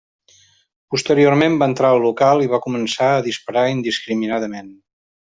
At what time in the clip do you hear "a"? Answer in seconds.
3.19-3.23